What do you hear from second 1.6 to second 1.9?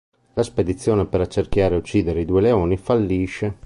e